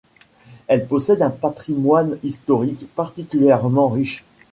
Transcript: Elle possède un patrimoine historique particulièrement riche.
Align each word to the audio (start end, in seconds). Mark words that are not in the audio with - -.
Elle 0.65 0.87
possède 0.87 1.21
un 1.21 1.29
patrimoine 1.29 2.17
historique 2.23 2.87
particulièrement 2.95 3.87
riche. 3.87 4.25